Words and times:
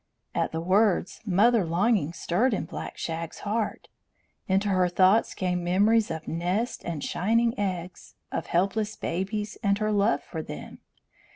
At 0.33 0.51
the 0.51 0.59
words 0.61 1.21
mother 1.27 1.63
longings 1.63 2.17
stirred 2.17 2.55
in 2.55 2.65
Black 2.65 2.97
Shag's 2.97 3.41
heart. 3.41 3.87
Into 4.47 4.69
her 4.69 4.89
thoughts 4.89 5.35
came 5.35 5.63
memories 5.63 6.09
of 6.09 6.27
nest 6.27 6.83
and 6.83 7.03
shining 7.03 7.53
eggs, 7.59 8.15
of 8.31 8.47
helpless 8.47 8.95
babies, 8.95 9.59
and 9.61 9.77
her 9.77 9.91
love 9.91 10.23
for 10.23 10.41
them. 10.41 10.79